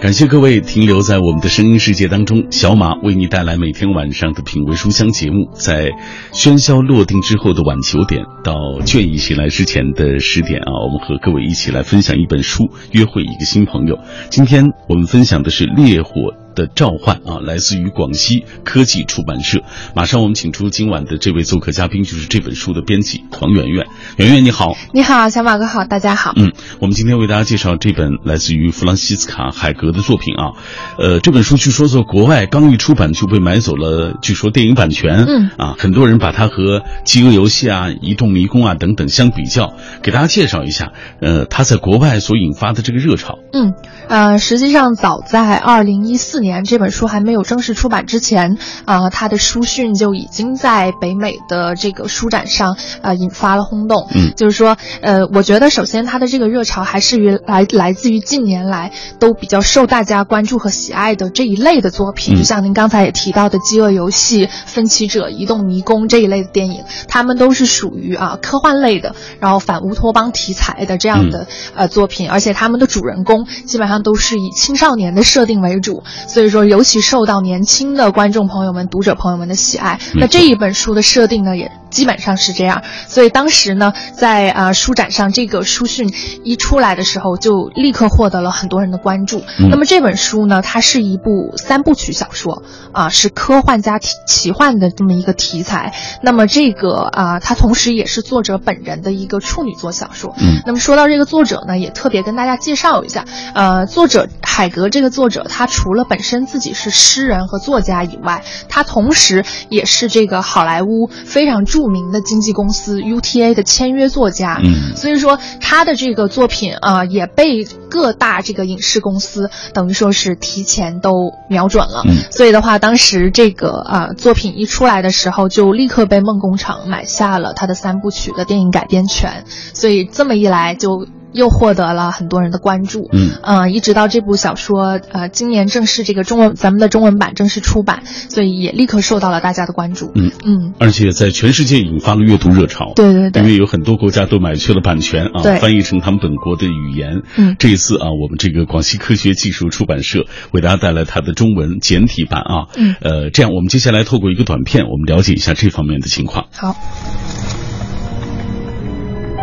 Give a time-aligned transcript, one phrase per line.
[0.00, 2.46] 感谢各位停留在我们的声音世界当中。
[2.50, 5.90] 小马为你带来每天晚上的品味书香节目，在
[6.32, 8.54] 喧嚣落定之后的晚九点到
[8.86, 13.98] 倦意袭来之前的十点啊，我们和各位一起来分享一本书，约会一个新朋友。
[14.30, 16.12] 今天我们分享的是《烈火》。
[16.54, 19.60] 的召唤啊，来自于广西科技出版社。
[19.94, 23.86] 马上我们请出今晚的这位做客嘉宾，就是这本书的编辑黄圆圆。
[24.16, 26.32] 圆圆你好，你好，小马哥好，大家好。
[26.36, 30.52] 嗯，我们今天为大家介绍这本来自于弗朗西斯卡海格的作品啊。
[30.98, 35.24] 呃，这本书据说在国外刚一出版就被买走了，据说电影版权。
[35.26, 40.92] 嗯啊，很多人把它和《饥饿游戏》啊、《移动迷宫》啊等等相比较，给大家介绍一下。
[41.20, 43.38] 呃，它在国外所引发的这个热潮。
[43.52, 43.74] 嗯，
[44.08, 54.08] 呃，实际上早在二零一四年这本书还没有正式出版之前，啊，他的书讯就已经在北美的这个书展上，呃，引发了轰动。
[54.14, 79.98] 嗯，就是说，呃，我觉得首先他的这个热潮还是于来来自于近年来都比较受大家关注和喜爱的这一类的作品，就像您刚才也提到的《饥饿游戏》《分歧者》《移动迷宫》这一类的电影，他们都是属于啊科幻类的，然后反乌托邦题材的这样的呃作品，而且他们的主人公基本上都是以青少年的设定为主，所以说尤其受到年轻的观众朋友们、读者朋友们的喜爱。
[80.14, 82.84] 那这一本书的设定呢，也基本上是这样。
[83.08, 86.14] 所以当时呢，在啊书展上，这个书讯
[86.44, 89.42] 一出来的时候，就立刻获得了很多人的关注。
[89.58, 95.92] 那么这本书呢，它是一部三部曲小说啊，是科幻加奇奇幻的这么一个题材。
[96.22, 100.32] 那么这个啊，它同时也是作者本人的一个处女作小说。
[100.38, 114.60] 嗯，那么说到这个作者呢，也特别跟大家介绍一下，呃，作者海格这个作者，他除了本身自己是诗人和作家以外，他同时也是这个好莱坞非常著名的经纪公司 UTA 的签约作家。
[114.62, 122.02] 嗯，所以说他的这个作品啊、也被各大这个影视公司等于说是提前都瞄准了。
[122.06, 129.44] 嗯所以的话，当时这个啊、作品一出来的时候，就立刻被梦工厂买下了他的三部曲的电影改编权。
[129.74, 133.08] 所以这么一来，就又获得了很多人的关注。
[133.12, 140.10] 嗯呃，一直到这部小说呃今年正式这个中文咱们的中文版正式出版，所以也立刻受到了大家的关注。
[140.14, 142.92] 嗯嗯，而且在全世界引发了阅读热潮。
[142.96, 147.22] 对对对因为有很多国家都买去了版权啊，对翻译成他们本国的语言。
[147.36, 152.68] 嗯这一次啊，我们这个广西科学技术出版社为大家带来它的中文简体版啊。
[152.76, 156.46] 嗯呃，这样我们接下来透过一个短片，我们了解一下这方面的情况。
[156.52, 156.74] 好。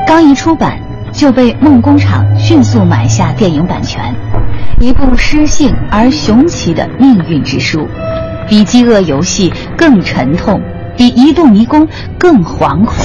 [0.08, 0.80] 刚一出版
[1.18, 4.14] 就被梦工厂迅速买下电影版权，
[4.80, 7.88] 一部诗性而雄奇的命运之书，
[8.48, 10.62] 比《饥饿游戏》更沉痛，
[10.96, 11.88] 比《移动迷宫》
[12.20, 12.96] 更惶恐。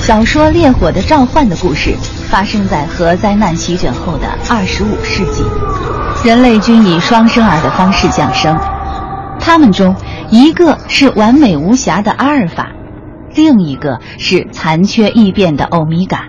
[0.00, 1.94] 小说《烈火的召唤》的故事
[2.28, 5.44] 发生在核灾难席卷后的二十五世纪，
[6.28, 8.58] 人类均以双生儿的方式降生。
[9.38, 9.94] 他们中
[10.30, 12.70] 一个是完美无瑕的阿尔法，
[13.34, 16.28] 另一个是残缺异变的欧米伽。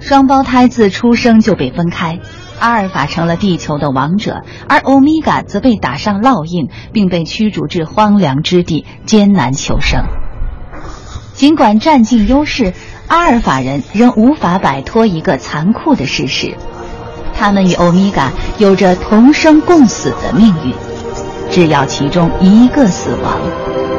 [0.00, 2.20] 双胞胎自出生就被分开，
[2.60, 10.04] 阿尔法成了地球的王者，而欧米伽则被打上烙印，并被驱逐至荒凉之地，艰难求生。
[11.34, 12.72] 尽管占尽优势，
[13.08, 16.56] 阿尔法人仍无法摆脱一个残酷的事实：
[17.34, 20.72] 他们与欧米伽有着同生共死的命运。
[21.50, 23.40] 只要其中一个死亡，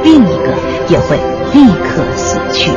[0.03, 0.53] 另一个
[0.87, 1.19] 也会
[1.53, 2.71] 立刻死去。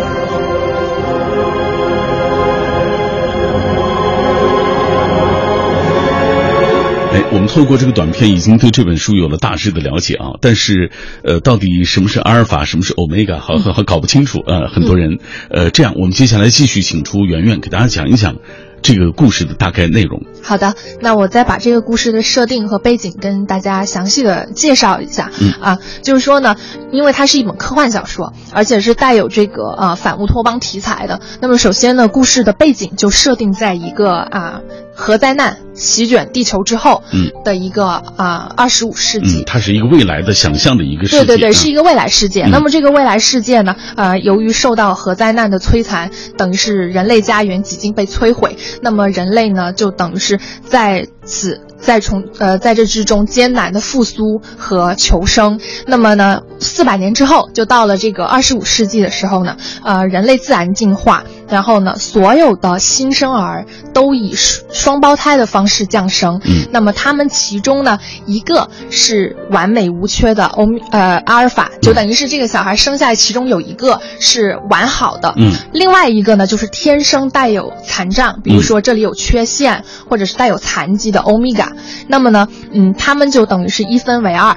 [7.12, 10.91] 哎，我们透过这个短片已经对这本书有了大致的了解啊，但是，
[11.22, 14.43] 呃，到底什么是阿尔法，什么是欧米伽，好好好搞不清楚。
[14.47, 15.19] 呃，很多人，
[15.50, 18.37] 呃，这样我们接下来继续请出圆圆给大家讲一讲
[18.82, 20.22] 这个故事的大概内容。
[20.43, 25.31] 好的，那我再把这个故事的设定和背景跟大家详细的介绍一下。
[25.41, 26.56] 嗯啊，就是说呢，
[26.91, 31.20] 因为它是一本科幻小说，而且是带有这个呃反乌托邦题材的。
[31.41, 34.61] 那么首先呢，故事的背景就设定在一个啊
[34.94, 39.41] 核灾难席卷地球之后，嗯的一个啊二十五世纪。
[39.41, 41.25] 嗯，它是一个未来的想象的一个世界。
[41.25, 42.44] 对对对，啊是一个未来世界。
[42.44, 48.56] 嗯那么这个未来世界呢，呃，由于受到核灾难的摧残，等于是人类家园几经被摧毁。
[48.83, 55.59] 那么人类呢，就等于是在此在从呃在这之中艰难的复苏和求生。
[55.87, 61.25] 那么呢，四百年之后，就到了这个二十五世纪的时候呢，呃，人类自然进化。
[61.52, 66.40] 然后呢，所有的新生儿都以双胞胎的方式降生。
[66.46, 75.34] 嗯，那么他们其中呢，一个是完美无缺的欧米呃阿尔法，就等于是这个小孩生下来，其中有一个是完好的。
[75.37, 81.70] 嗯，另外一个呢，就是天生带有残障，比如说这里有缺陷，或者是带有残疾的欧米伽。
[82.08, 84.56] 那么呢，嗯，他们就等于是一分为二，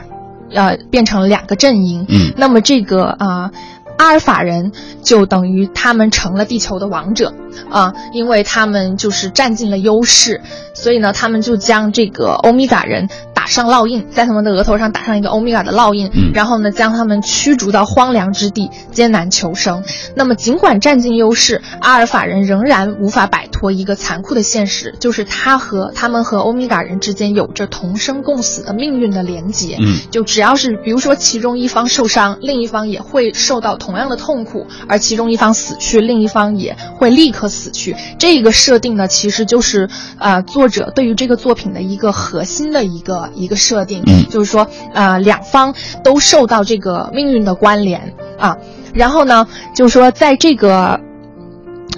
[0.53, 2.05] 呃，变成两个阵营。
[2.07, 3.51] 嗯，那么这个啊。
[3.97, 4.71] 阿尔法人
[5.03, 7.33] 就等于他们成了地球的王者，
[7.69, 10.41] 啊，因为他们就是占尽了优势，
[10.73, 13.09] 所以呢，他们就将这个欧米伽人。
[13.33, 19.83] 打上烙印，在他们的额头上打上一个欧米伽的烙印，然后呢，将他们驱逐到荒凉之地，艰难求生。
[20.15, 29.77] 那么，尽管占尽优势，阿尔法人仍然无法摆脱一个残酷的现实，就是他和他们和欧米伽人之间有着同生共死的命运的连结。
[29.79, 37.95] 嗯，就只要是比如说其中一方受伤，另一方也会受到同样的痛苦；而其中一方死去，另一方也会立刻死去。
[38.17, 39.87] 这个设定呢，其实就是
[40.17, 43.29] 呃，作者对于这个作品的一个核心的一个。
[43.35, 48.57] 一个设定，嗯，就是说，呃，两方都受到这个命运的关联啊，
[48.93, 49.45] 然后呢，
[49.75, 50.99] 就是说，在这个。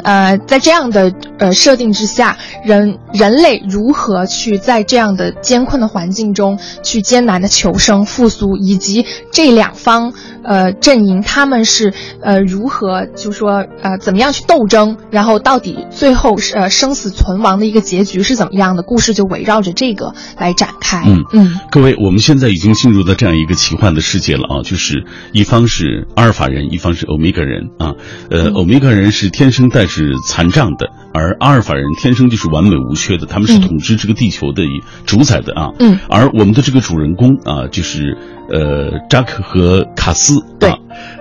[0.03, 10.13] 呃，在这样的呃设定之下，人人类如何去在这样的艰困的环境中去艰难的求生复苏，以及这两方
[10.43, 18.83] 呃阵营他们是呃如何就说呃怎么样去斗争，然后到底最后是呃生死存亡的一个结局是怎么样的？
[18.83, 21.03] 故事就围绕着这个来展开。
[21.05, 27.93] 嗯嗯，各位，我们现在已经进入到这样一个奇幻的世界了啊，就是一方是阿尔法人，一方是欧米伽人啊，
[28.29, 29.87] 呃，欧米伽人是天生带。
[29.87, 34.61] 是残障的，而阿尔法人天生就是完美无缺的，他们是统治这个地球的
[35.05, 35.69] 主宰的啊。
[35.79, 38.17] 嗯，而我们的这个主人公啊，就是
[38.51, 40.69] 呃扎克和卡斯，对，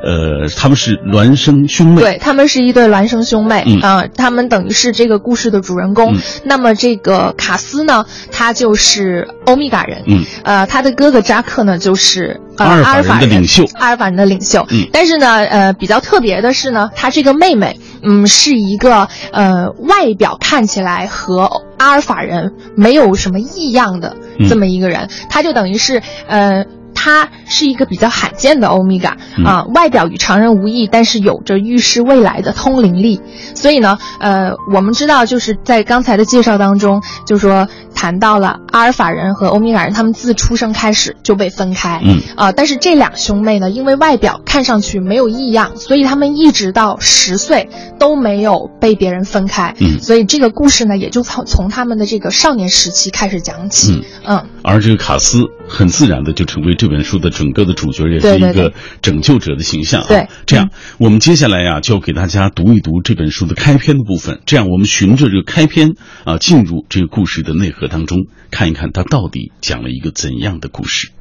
[0.02, 6.16] 呃，他们是孪生兄妹，对他们是一对孪生兄妹啊，他们等于是这个故事的主人公。
[6.44, 14.66] 那么这个卡斯呢，他就是欧米伽人，嗯，呃，他的哥哥扎克呢，就是阿尔法人的领袖，阿尔法人的领袖。
[14.70, 24.16] 嗯，但是呢，呃，比较特别的是呢，他这个妹妹，嗯，是一个呃外表看起来和阿尔法人没有什么异样的
[24.48, 26.64] 这么一个人，他就等于是呃。
[26.96, 33.20] 他是一个比较罕见的欧米伽啊，外表与常人无异，但是有着预示未来的通灵力。
[33.54, 42.20] 所以呢，呃，我们知道就是在刚才的介绍当中，就说谈到了阿尔法人和欧米伽人，他们自出生开始就被分开，嗯。
[42.36, 57.06] 啊，但是这两兄妹呢，因为外表看上去没有异样，所以他们一直到十岁都没有被别人分开，嗯，所以这个故事呢，也就从从他们的这个少年时期开始讲起，嗯，而这个卡斯很自然的就成为这本。
[57.06, 60.06] 书的整个的主角也是一个拯救者的形象啊。
[60.08, 64.40] 对，这样我们接下来呀，就给大家读一读这本书的开篇的部分。
[64.44, 71.12] 这样我们循着这个开篇啊，进入这个故事的内核当中，看一看它到底讲了一个怎样的故事。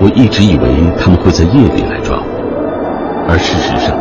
[0.00, 0.66] 我一直以为
[1.00, 2.33] 他们会在夜里来抓我，
[3.28, 3.98] 而事实上。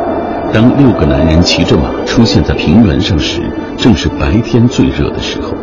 [0.54, 3.42] 当六个男人骑着马出现在平原上时，
[3.76, 5.56] 正是白天最热的时候。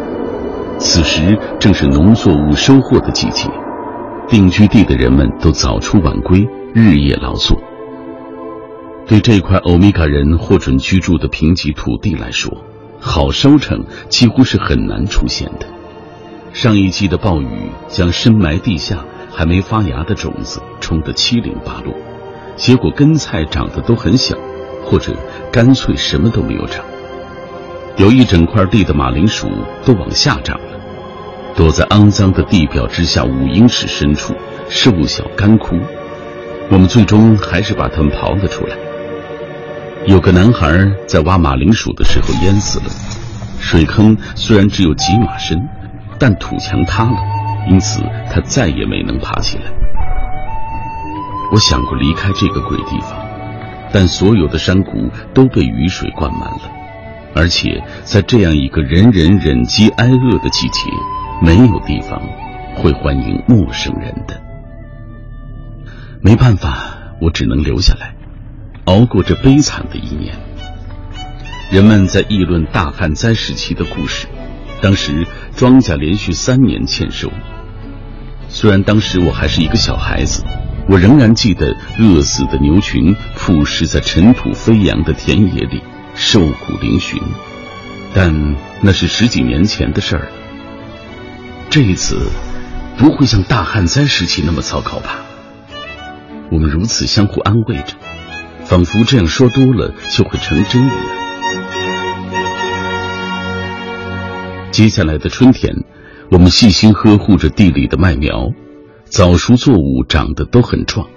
[0.78, 3.48] 此时正是农作物收获的季节，
[4.26, 7.56] 定居地的人们都早出晚归，日夜劳作。
[9.06, 12.52] 对这块欧米伽人获准居住的贫瘠土地来说，
[12.98, 15.66] 好收成几乎是很难出现的。
[16.52, 21.94] 上一季的暴雨将深埋地下还没发芽的种子冲得七零八落，
[22.60, 24.36] 结果根菜长得都很小。
[24.82, 25.14] 或者
[25.52, 26.84] 干脆什么都没有长，
[27.96, 29.46] 有一整块地的马铃薯
[29.84, 30.80] 都往下长了，
[31.54, 34.34] 躲在肮脏的地表之下五英尺深处，
[34.68, 35.76] 瘦小干枯。
[36.70, 38.76] 我们最终还是把它们刨了出来。
[40.06, 42.86] 有个男孩在挖马铃薯的时候淹死了，
[43.60, 45.68] 水坑虽然只有几码深，
[46.18, 47.18] 但土墙塌了，
[47.68, 48.02] 因此
[48.32, 49.64] 他再也没能爬起来。
[51.52, 53.18] 我想过离开这个鬼地方。
[53.92, 56.60] 但所有的山谷都被雨水灌满了，
[57.34, 60.88] 而且在这样一个人人忍饥挨饿的季节，
[61.42, 62.22] 没有地方
[62.76, 64.40] 会欢迎陌生人的。
[66.22, 68.14] 没办法，我只能留下来，
[68.84, 70.36] 熬过这悲惨的一年。
[71.72, 74.28] 人们在议论大旱灾时期的故事，
[74.80, 75.26] 当时
[75.56, 77.28] 庄稼连续三年欠收。
[78.48, 80.44] 虽然当时我还是一个小孩子。
[80.90, 85.80] 我仍然记得饿死的牛群铺尸在尘土飞扬的田野里，
[86.16, 87.22] 瘦骨嶙峋。
[88.12, 90.26] 但那是十几年前的事儿。
[91.70, 92.28] 这一次，
[92.98, 95.24] 不会像大旱灾时期那么糟糕吧？
[96.50, 97.94] 我们如此相互安慰着，
[98.64, 100.96] 仿佛这样说多了就会成真一样。
[104.72, 105.72] 接下来的春天，
[106.32, 108.50] 我们细心呵护着地里的麦苗，
[109.10, 111.08] 早熟作物长得都很壮。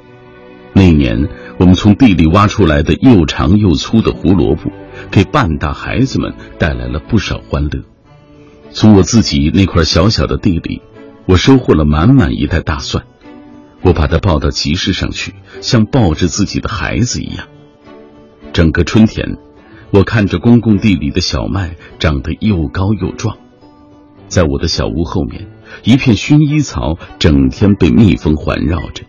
[0.74, 4.72] 那年，我们从地里挖出来的又长又粗的胡萝卜，
[5.12, 7.84] 给半大孩子们带来了不少欢乐。
[8.72, 10.82] 从我自己那块小小的地里，
[11.28, 13.06] 我收获了满满一袋大蒜，
[13.84, 17.46] 我把它抱到集市上去，像抱着自己的孩子一样。
[18.54, 19.38] 整个春天，
[19.92, 23.38] 我看着公共地里的小麦长得又高又壮，
[24.28, 25.48] 在我的小屋后面，
[25.84, 29.04] 一片薰衣草整天被蜜蜂环绕着。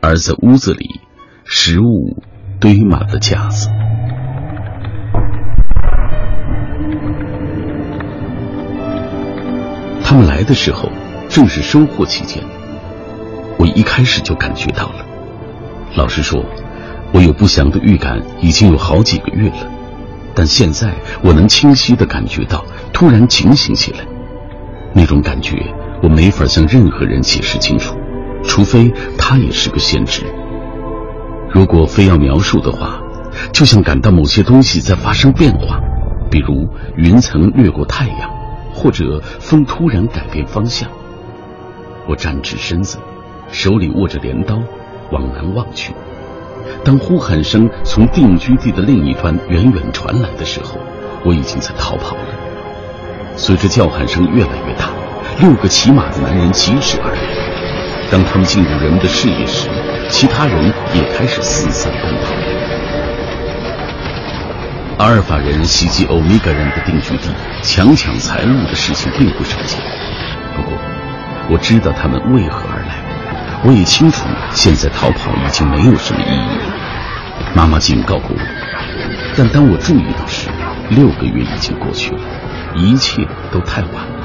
[0.00, 1.00] 而在屋子里，
[1.44, 2.22] 食物
[2.58, 3.68] 堆满了架子。
[10.02, 10.90] 他们来的时候，
[11.28, 12.42] 正是收获期间。
[13.58, 15.04] 我一开始就感觉到了。
[15.94, 16.44] 老实说，
[17.12, 19.70] 我有不祥的预感，已经有好几个月了。
[20.34, 23.98] 但现在我能清晰的感觉到，突然警醒起来。
[24.92, 27.96] 那种感觉，我没法向任何人解释清楚。
[28.42, 30.22] 除非他也是个先知。
[31.50, 33.02] 如果非要描述的话，
[33.52, 35.78] 就像感到某些东西在发生变化，
[36.30, 36.66] 比如
[36.96, 38.30] 云层掠过太阳，
[38.72, 40.88] 或者风突然改变方向。
[42.08, 42.98] 我站直身子，
[43.52, 44.58] 手里握着镰刀，
[45.12, 45.92] 往南望去。
[46.82, 50.78] 当呼喊声从定居地的另一端远远传来的时候，
[51.24, 52.34] 我已经在逃跑了。
[53.36, 54.90] 随着叫喊声越来越大，
[55.40, 57.18] 六个骑马的男人疾驰而来。
[58.10, 59.68] 当他们进入人们的视野时，
[60.08, 62.34] 其他人也开始四散奔跑。
[64.98, 67.30] 阿尔法人袭击欧米伽人的定居地，
[67.62, 69.80] 强抢财物的事情并不少见。
[70.54, 70.72] 不过，
[71.48, 72.96] 我知道他们为何而来，
[73.64, 77.54] 我也清楚现在逃跑已经没有什么意义了。
[77.54, 78.42] 妈妈警告过我，
[79.38, 80.50] 但当我注意到时，
[80.90, 82.20] 六个月已经过去了，
[82.74, 84.19] 一切都太晚了。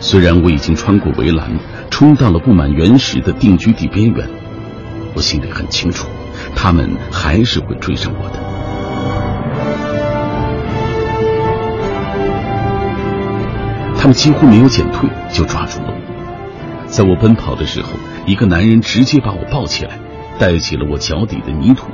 [0.00, 1.50] 虽然我已经穿过围栏。
[1.90, 4.28] 冲到了布满原石的定居地边缘，
[5.14, 6.06] 我心里很清楚，
[6.54, 8.38] 他们还是会追上我的。
[13.98, 16.86] 他们几乎没有减退，就抓住了我。
[16.86, 17.88] 在我奔跑的时候，
[18.26, 19.98] 一个男人直接把我抱起来，
[20.38, 21.88] 带起了我脚底的泥土。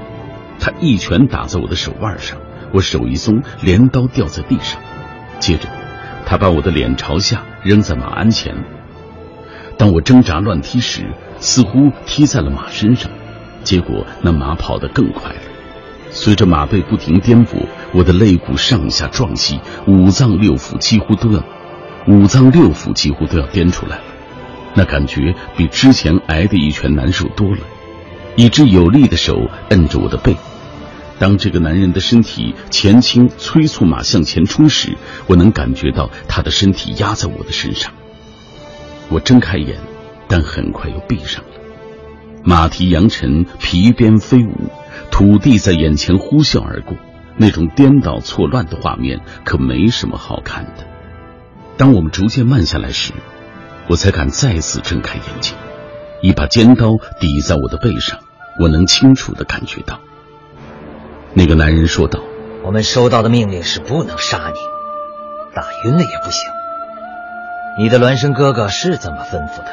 [0.60, 2.36] 他一拳打在我的手腕上，
[2.74, 4.78] 我手一松，镰刀掉在地上。
[5.38, 5.66] 接着，
[6.26, 8.54] 他把我的脸朝下扔在马鞍前。
[9.76, 11.04] 当我挣扎乱踢时，
[11.38, 13.10] 似乎踢在了马身上，
[13.62, 15.40] 结果那马跑得更快了。
[16.10, 21.42] 随着马背不停颠簸，我的肋骨上下撞击，五脏六腑几乎都要，
[22.06, 24.02] 五脏六腑几乎都要颠出来了。
[24.74, 27.58] 那感觉比之前挨的一拳难受多了。
[28.36, 30.36] 一只有力的手摁着我的背，
[31.18, 37.92] 当这个男人的身体前倾催促马向前冲时，我能感觉到他的身体压在我的身上。
[39.10, 39.78] 我睁开眼，
[40.28, 41.50] 但很快又闭上了。
[42.42, 44.70] 马蹄扬尘，皮鞭飞舞，
[45.10, 46.96] 土地在眼前呼啸而过，
[47.36, 50.84] 那种颠倒错乱的画面可没什么好看的。
[51.76, 53.12] 当我们逐渐慢下来时，
[53.88, 55.56] 我才敢再次睁开眼睛。
[56.22, 58.18] 一把尖刀抵在我的背上，
[58.60, 60.00] 我能清楚的感觉到。
[61.36, 62.20] 那个男人说道
[62.62, 64.60] ：“我们收到的命令是不能杀你，
[65.52, 66.48] 打晕了也不行。”
[67.76, 69.66] 你的孪生哥哥是这么吩咐的，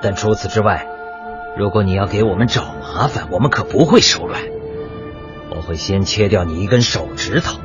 [0.00, 0.86] 但除此之外，
[1.54, 4.40] 如果你要给我们找麻烦，我们可不会手软。
[5.50, 7.60] 我会先切掉你一根手指头，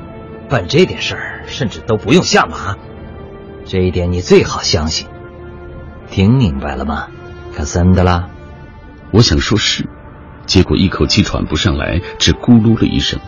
[0.49, 2.75] 办这点事儿甚至都不用下马，
[3.65, 5.07] 这一点你最好相信。
[6.11, 7.07] 听明白了吗，
[7.55, 8.29] 卡森德拉？
[9.11, 9.87] 我想说是，
[10.49, 13.19] 结果一口气喘不上来，只咕噜了一声。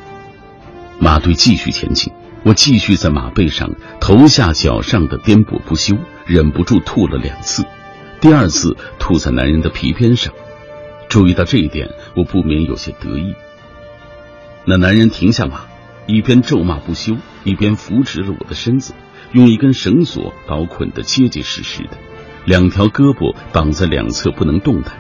[0.98, 2.12] 马队继续前进。
[2.44, 7.64] 我继续在马背上头下脚上的颠簸不休，忍不住吐了两次，
[8.20, 10.34] 第二次吐在男人的皮鞭上。
[11.10, 13.36] 注意到这一点，我不免有些得意。
[14.66, 15.66] 那男人停下马，
[16.08, 18.96] 一边咒骂不休，一边扶直了我的身子，
[19.32, 21.92] 用一根绳索把我捆得结结实实的，
[22.46, 24.98] 两条胳膊绑在两侧不能动弹。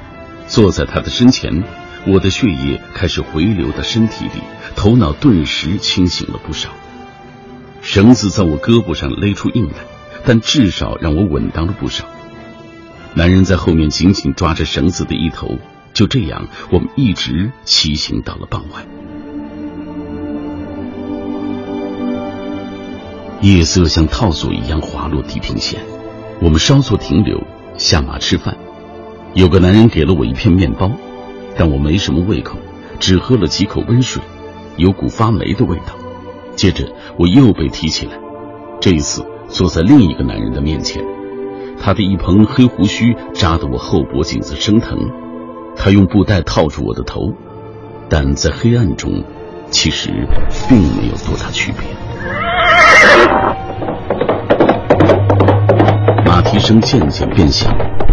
[0.47, 1.63] 坐在他的身前，
[2.07, 4.41] 我的血液开始回流到身体里，
[4.75, 6.69] 头脑顿时清醒了不少。
[7.81, 9.75] 绳子在我胳膊上勒出印来，
[10.25, 12.05] 但至少让我稳当了不少。
[13.13, 15.59] 男人在后面紧紧抓着绳子的一头，
[15.93, 18.85] 就这样，我们一直骑行到了傍晚。
[23.41, 25.79] 夜色像套索一样滑落地平线，
[26.39, 27.43] 我们稍作停留，
[27.77, 28.57] 下马吃饭，
[29.33, 30.91] 有个男人给了我一片面包，
[31.63, 32.57] 但我没什么胃口，
[32.99, 34.19] 只喝了几口温水，
[34.77, 35.93] 有股发霉的味道。
[36.55, 38.13] 接着我又被提起来，
[38.79, 41.05] 这一次坐在另一个男人的面前，
[41.79, 44.97] 他的一蓬黑胡须扎得我后脖颈子生疼，
[45.75, 47.31] 他用布袋套住我的头，
[48.09, 49.23] 但在黑暗中，
[49.69, 50.09] 其实
[50.67, 51.83] 并没有多大区别。
[56.25, 57.71] 马蹄声渐渐变响，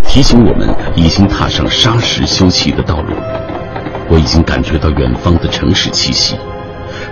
[0.09, 3.15] 提醒我们已经踏上沙石修砌的道路。
[4.09, 6.35] 我已经感觉到远方的城市气息。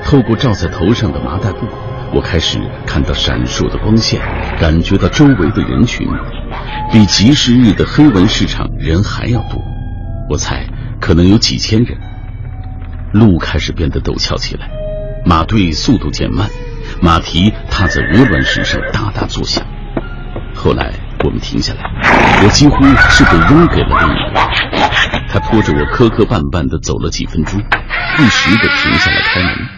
[0.02, 1.66] 透过罩在头上的麻袋布，
[2.12, 4.20] 我开始看到闪烁的光线，
[4.58, 6.08] 感觉到周围的人群
[6.90, 9.62] 比集市日的黑文市场人还要多。
[10.30, 10.66] 我猜
[10.98, 11.98] 可能有几千人。
[13.12, 14.70] 路开始变得陡峭起来，
[15.24, 16.48] 马队速度减慢，
[17.02, 19.64] 马蹄踏在鹅卵石上哒哒作响。
[20.54, 21.80] 后来我们停下来，
[22.42, 24.90] 我几乎是被扔给了另一个人。
[25.28, 27.60] 他拖着我磕磕绊绊地走了几分钟，
[28.16, 29.68] 不时地停下来开门。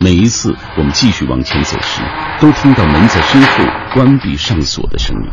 [0.00, 2.02] 每一次我们继续往前走时，
[2.40, 3.64] 都听到门在身后
[3.94, 5.28] 关闭上锁的声音。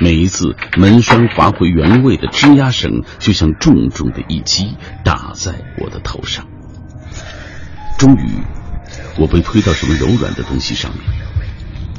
[0.00, 6.46] 每一次门栓滑回原位的吱呀声，就像重重的一击打在我的头上。
[7.98, 8.40] 终于，
[9.18, 11.00] 我被推到什么柔软的东西上面。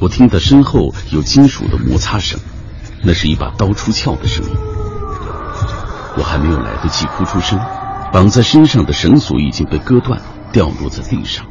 [0.00, 2.38] 我听到身后有金属的摩擦声，
[3.04, 4.52] 那是一把刀出鞘的声音。
[6.16, 7.60] 我还没有来得及哭出声，
[8.12, 10.20] 绑在身上的绳索已经被割断，
[10.52, 11.44] 掉落在地上。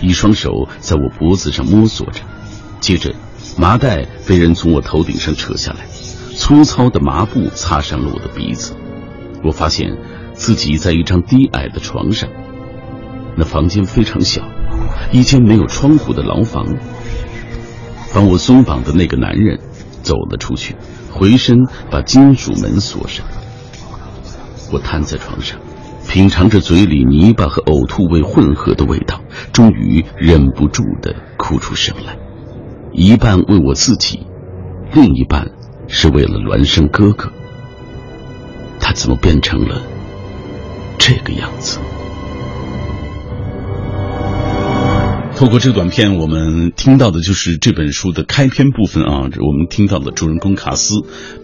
[0.00, 2.20] 一双手在我脖子上摸索着，
[2.80, 3.14] 接着
[3.56, 5.86] 麻袋被人从我头顶上扯下来，
[6.36, 8.76] 粗糙的麻布擦伤了我的鼻子。
[9.42, 9.96] 我发现
[10.34, 12.28] 自己在一张低矮的床上，
[13.36, 14.42] 那房间非常小，
[15.10, 16.66] 一间没有窗户的牢房。
[18.12, 19.58] 帮我松绑的那个男人
[20.06, 20.76] 走了出去，
[21.10, 23.26] 回身把金属门锁上。
[24.72, 25.58] 我瘫在床上。
[26.08, 29.20] 品尝着嘴里泥巴和呕吐味混合的味道，
[29.52, 32.16] 终于忍不住的哭出声来。
[32.92, 34.24] 一半为我自己，
[34.94, 35.50] 另一半
[35.88, 37.32] 是为了孪生哥哥。
[38.78, 39.82] 他怎么变成了
[40.96, 41.80] 这个样子？
[45.36, 49.20] 透过这个短片，我们听到的就是这本书的开篇部分啊。
[49.20, 50.94] 我们听到的主人公卡斯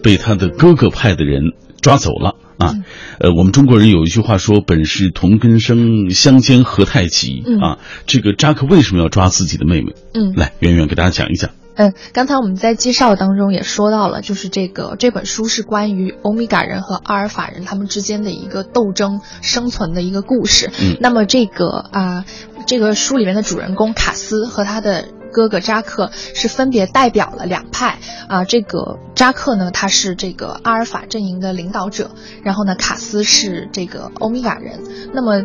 [0.01, 2.35] 被他的哥哥派的人抓走了。
[2.57, 2.75] 啊，
[3.19, 7.43] 呃，我们中国人有一句话说“本是同根生，相煎何太急”。
[7.59, 9.93] 啊，这个扎克为什么要抓自己的妹妹？
[10.13, 11.49] 嗯，来，圆圆给大家讲一讲。
[11.75, 20.71] 嗯，刚才我们在介绍当中也说到了，就是这个这本书是关于欧米伽人和阿尔法人他们之间的一个斗争生存的一个故事。
[20.79, 22.25] 嗯，那么这个啊，
[22.67, 25.09] 这个书里面的主人公卡斯和他的。
[25.33, 27.97] 哥哥扎克是分别代表了两派
[28.29, 32.11] 啊，这个扎克呢，他是这个阿尔法阵营的领导者，
[32.43, 34.79] 然后呢，卡斯是这个欧米伽人。
[35.13, 35.43] 那么，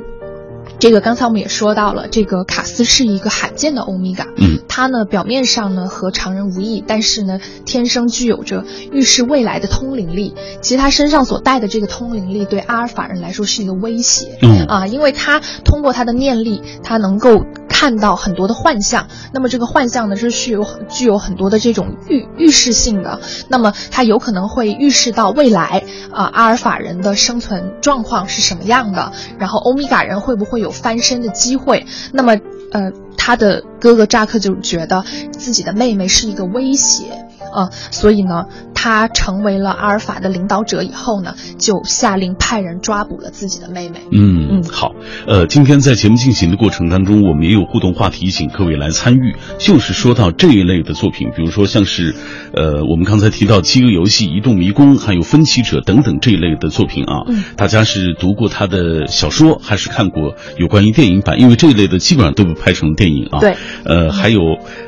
[0.78, 10.34] 这个刚才我们也说到了，这个卡斯是一个罕见的欧米伽，嗯，他呢表面上呢和常人无异，但是呢天生具有着预示未来的通灵力。
[10.62, 17.44] 其实他身上所带的这个通灵力对阿尔法人来说是一个威胁，嗯啊，因为他通过他的念力，他能够。
[17.70, 31.86] 看到很多的幻象，那么这个幻象呢是具有具有很多的这种预预示性的，那么它有可能会预示到未来啊阿尔法人的生存状况是什么样的，然后欧米伽人会不会有翻身的机会？
[32.12, 32.36] 那么
[32.72, 37.27] 呃他的哥哥扎克就觉得自己的妹妹是一个威胁。
[37.54, 44.00] 呃，所以呢，他成为了阿尔法的领导者以后呢，就下令派人抓捕了自己的妹妹。
[44.12, 44.94] 嗯嗯，好，
[45.26, 49.36] 呃，今天在节目进行的过程当中，我们也有互动话题，请各位来参与。
[49.58, 52.14] 就是说到这一类的作品，比如说像是，
[52.54, 61.40] 呃，我们刚才提到《饥饿游戏》《移动迷宫》还有《分歧者》等等这一类的作品啊，嗯，大家是读过他的小说，还是看过有关于电影版？
[61.40, 63.40] 因为这一类的基本上都被拍成电影啊。
[63.40, 64.40] 对，呃，还有，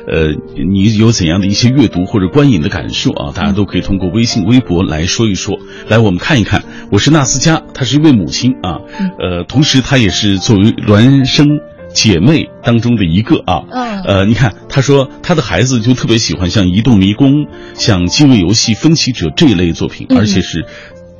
[0.07, 3.31] 呃，你有怎样的一些阅读或者观影的感受啊？
[3.33, 5.57] 大家都可以通过微信、微博来说一说。
[5.87, 6.63] 来，我们看一看。
[6.91, 8.79] 我是纳斯佳，她是一位母亲啊，
[9.19, 11.47] 呃，同时她也是作为孪生
[11.93, 13.63] 姐妹当中的一个啊。
[13.71, 14.01] 嗯。
[14.03, 17.31] 呃，你看，她说她的孩子就特别喜欢像《移动迷宫》、
[17.75, 20.65] 像《饥饿游戏》、《分歧者》这一类作品，而且是，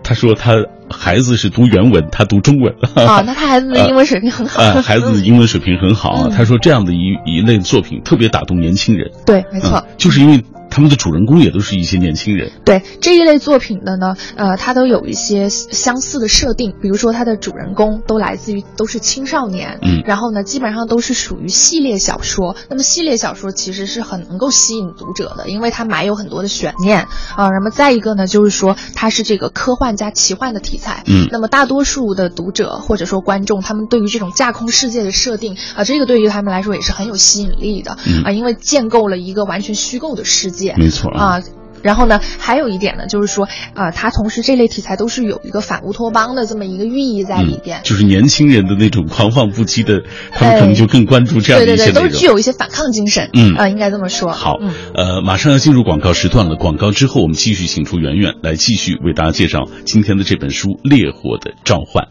[0.03, 0.55] 她说她
[0.89, 2.73] 孩子是读原文，她读中文。
[2.95, 4.59] 啊，那他孩子的英文水平很好。
[4.63, 6.29] 啊，孩子的英文水平很好啊。
[6.29, 9.09] 她说这样的一一类作品特别打动年轻人。
[9.25, 9.85] 对，没错。
[9.97, 10.43] 就是因为。
[10.71, 12.51] 他们的主人公也都是一些年轻人。
[12.65, 22.55] 对这一类作品的呢，呃，它都有一些相似的设定，比如说它的主人公都来自于都是青少年，嗯，然后呢，基本上都是属于系列小说。
[22.69, 27.01] 那么系列小说其实是很能够吸引读者的，因为它埋有很多的悬念
[27.35, 27.49] 啊。
[27.49, 41.41] 那么再一个呢，就是说它是这个科幻加奇幻的题材，嗯，那么大多数的读者或者说观众，他们对于这种架空世界的设定啊，这个对于他们来说也是很有吸引力的，嗯啊，因为建构了一个完全虚构的世界，没错啊。
[41.83, 54.31] 然后呢，还有一点呢，就是说，啊，它同时这类题材都是有一个反乌托邦的这么一个寓意在里边，嗯、就是年轻人的那种狂放不羁的，他们可能就更关注这样的对对对，都具有一些反抗精神，嗯啊，应该这么说。
[54.31, 62.05] 好，嗯、呃，马上要进入广告时段了，广告之后我们继续请出圆圆来继续为大家介绍今天的这本书《烈火的召唤》。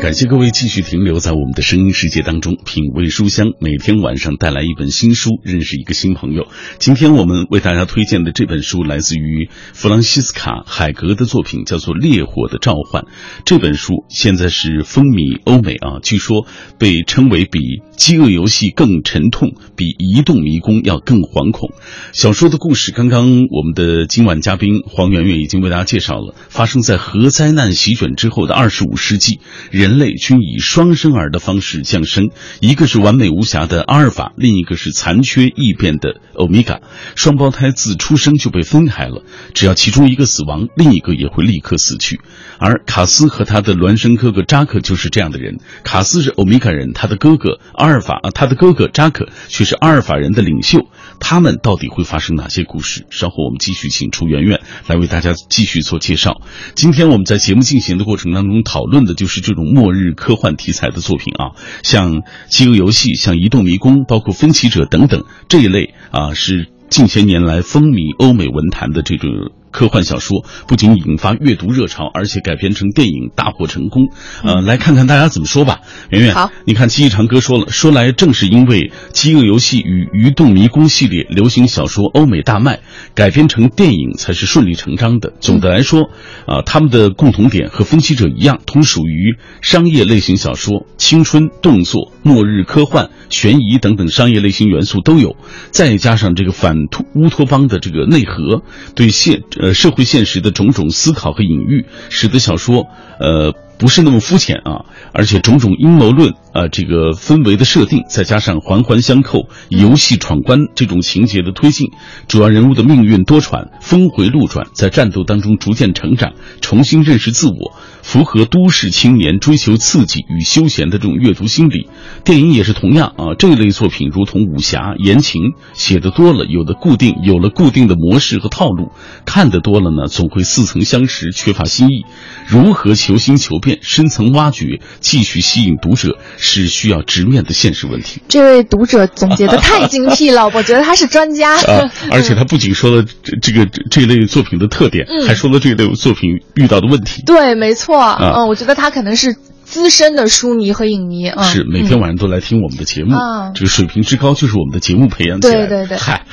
[0.00, 6.46] 感谢各位继续停留在我们的声音世界当中，品味书香，每天晚上带来一本新书，认识一个新朋友。
[6.78, 13.02] 今天我们为大家推荐的这本书来自于弗朗西斯卡·海格的作品，叫做《烈火的召唤》。
[13.44, 16.46] 这本书现在是风靡欧美啊，据说
[16.78, 17.58] 被称为比
[17.98, 21.72] 《饥饿游戏》更沉痛，比《移动迷宫》要更惶恐。
[22.12, 29.40] 小说的故事，刚刚我们的今晚嘉宾黄圆圆已经为大家介绍了，发生在核灾难席卷之后的二十五世纪，
[29.72, 29.88] 人。
[29.88, 32.28] 人类均以双生儿的方式降生，
[32.60, 36.82] 一个是完美无瑕的阿尔法，另一个是残缺异变的欧米伽。
[37.16, 42.20] 双胞胎自出生就被分开了，只要其中一个死亡，另一个也会立刻死去。
[42.58, 45.58] 而卡斯和他的孪生哥哥扎克就是这样的人。
[45.84, 50.88] 卡斯是欧米伽人，他的哥哥阿尔法，他的哥哥扎克却是阿尔法人的领袖。
[51.20, 53.06] 他们到底会发生哪些故事？
[53.10, 56.42] 稍后我们继续请出圆圆来为大家继续做介绍。
[56.74, 62.16] 今天我们在节目进行的过程当中讨论的就是这种末日科幻题材的作品啊，像
[62.48, 69.30] 《饥饿游戏》、像《移动迷宫》、包括《分歧者》等等这一类啊，是近些年来风靡欧美文坛的这种。
[69.70, 74.08] 科幻小说不仅引发阅读热潮，而且改编成电影大获成功。
[74.42, 75.80] 呃，来看看大家怎么说吧。
[76.10, 82.80] 圆圆，好，你看七一长歌说了，说来正是因为《饥饿游戏》与《鱼动迷宫》系列流行小说欧美大卖，
[83.14, 85.32] 改编成电影才是顺理成章的。
[85.40, 86.10] 总的来说，
[86.46, 95.36] 啊，他们的共同点和《分析者》一样，同属于商业类型小说，青春、动作、末日科幻、悬疑等等商业类型元素都有，
[95.70, 96.76] 再加上这个反
[97.14, 98.62] 乌托邦的这个内核，
[98.94, 111.92] 对现呃，社会现实的种种思考和隐喻，使得小说，呃，不是那么肤浅啊，而且种种阴谋论啊，这个氛围的设定，再加上环环相扣、游戏闯关这种情节的推进，
[112.26, 121.88] 主要人物的命运多舛、峰回路转，在战斗当中逐渐成长，重新认识自我，符合都市青年追求刺激与休闲的这种阅读心理。
[122.24, 128.90] 电影也是同样啊，这一类作品如同武侠言情，写的多了，有的固定，有了固定的模式和套路，
[129.24, 132.04] 看得多了呢，总会似曾相识，缺乏新意。
[132.46, 138.22] 如何求新求变、深层挖掘，继续吸引读者，是需要直面的现实问题。
[138.28, 141.56] 这位读者总结的太精辟了，我觉得他是专家。
[141.56, 147.22] 啊， 而且他不仅说了这这个这类作品的特点，嗯、还说了这类作品遇到的问题。
[147.26, 147.98] 对，没错。
[147.98, 149.36] 啊、嗯，我觉得他可能是。
[149.68, 155.68] 资深的书迷和影迷，啊、是每天晚上都来听我们的节目，嗯、这个水平之高就是我们的节目培养起来的。
[155.68, 156.24] 对对对，嗨，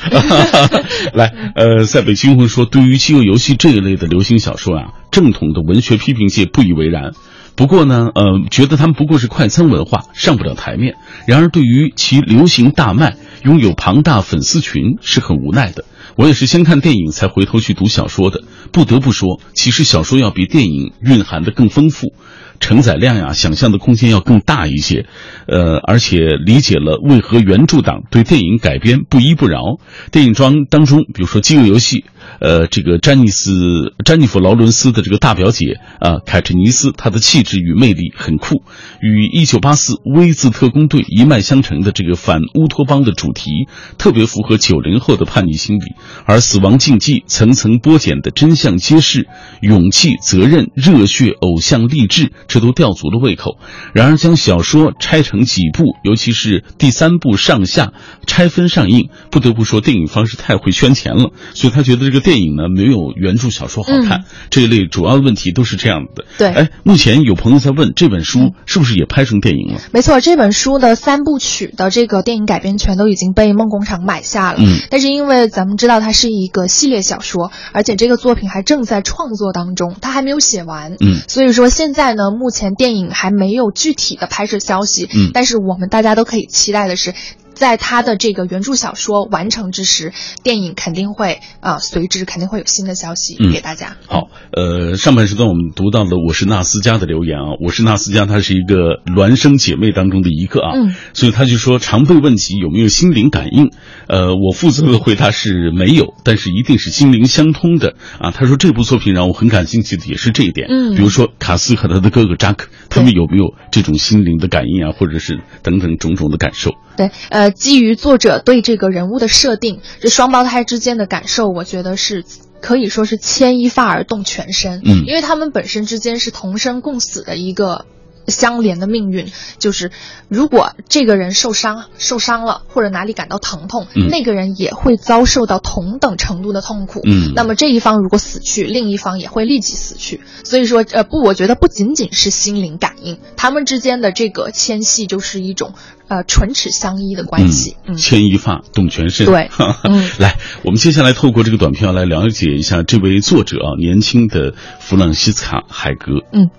[1.13, 7.11] 来，呃，塞北惊魂说，对于饥饿游戏这一类的流行小说啊，正统的文学批评界不以为然。
[7.57, 10.95] 不过呢，呃，觉得他们不过是快餐文化，上不了台面。
[11.27, 15.83] 然而，对于其流行大卖、拥有庞大粉丝群，是很无奈的。
[16.15, 18.43] 我也是先看电影才回头去读小说的。
[18.71, 22.13] 不得不说，其实小说要比电影蕴含的更丰富。
[22.59, 25.05] 承载量呀，想象的空间要更大一些，
[25.47, 29.77] 呃，而且理解了为何原著党对电影改编不依不饶。
[30.11, 31.99] 电影装当中，比如说《饥饿游戏》，
[32.39, 38.63] 呃，这个詹妮斯、詹妮弗·劳伦斯的这个大表姐啊，凯特尼斯，她的气质与魅力很酷，
[39.01, 45.95] 与《一九八四威字特工队》一脉相承的这个反乌托邦的主题，特别符合九零后的叛逆心理。
[46.25, 49.27] 而《死亡禁忌》层层剥茧的真相揭示，
[49.61, 52.31] 勇气、责任、热血、偶像、励志。
[52.47, 53.57] 这都吊足了胃口。
[53.93, 57.93] 然而，将小说拆成几部，尤其是第三部上下
[58.25, 61.31] 拆分上映，不得不说，电影方是太会圈钱了。
[61.53, 64.19] 所以他觉得这电影呢，没有原著小说好看。
[64.19, 66.25] 嗯、这一类主要的问题都是这样的。
[66.37, 69.81] 对，哎，目前有朋友在问，这本书是不是也拍成电影了？
[69.91, 74.59] 没错，这本书的三部曲的这个电影改编权都已经被梦工厂买下了。
[74.61, 80.93] 嗯，但是因为咱们知道它是一个系列小说，而且这个作品还正在创作当中，它还没有写完。
[80.99, 82.25] 嗯，所以说现在呢。
[82.35, 87.13] 目前电影还没有具体的拍摄消息，嗯，但是我们大家都可以期待的是，
[87.55, 90.13] 在他的这个原著小说完成之时，
[90.43, 93.97] 电影肯定会啊、随之肯定会有新的消息嗯给大家。
[94.05, 103.71] 好，呃，上半时段我们读到了我是纳斯加的留言啊，我是纳斯加，她是一个孪生姐妹当中的一个啊，嗯所以她就说常被问及有没有心灵感应，
[104.07, 108.31] 呃，我负责的回答是没有，但是一定是心灵相通的啊。
[108.31, 116.71] 她说这部作品让我很感兴趣的也是这一点，嗯比如说卡斯和他的哥哥扎克，他们有没有这种心灵的感应啊，或者是等等种种的感受？
[116.97, 122.23] 对，呃，基于作者对这个人物的设定，这双胞胎之间的感受，我觉得是
[122.61, 124.81] 可以说是牵一发而动全身。
[124.83, 127.85] 嗯因为他们本身之间是同生共死的一个。
[128.27, 129.91] 相连的命运就是，
[130.29, 137.01] 如果这个人受伤受伤了，或者哪里感到疼痛，嗯那个人也会遭受到同等程度的痛苦。
[137.03, 140.21] 嗯那么这一方如果死去，另一方也会立即死去。
[140.43, 145.73] 所以说，呃，不，我觉得不仅仅是心灵感应，他们之间的这个牵系就是一种
[146.07, 147.77] 呃唇齿相依的关系。
[147.85, 149.25] 嗯牵一发动全身。
[149.25, 149.49] 对
[149.83, 156.25] 嗯来，我们接下来透过这个短片来了解一下这位作者啊，年轻的弗朗西斯卡·海格。
[156.31, 156.49] 嗯。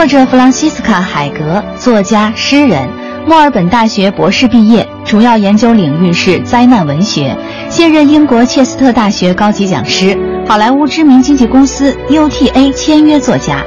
[0.00, 2.88] 作者弗朗西斯卡·海格，作家、诗人，
[3.26, 7.36] 墨尔本大学博士毕业，主要研究领域是灾难文学，
[7.68, 13.62] 现任英国切斯特大学高级讲师，好莱坞知名经纪公司 UTA 签约作家。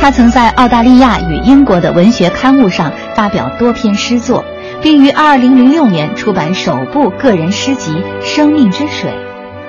[0.00, 4.44] 他曾在澳大利亚与英国的文学刊物上发表多篇诗作，
[4.82, 7.92] 并于2006年出版首部个人诗集
[8.26, 9.12] 《生命之水》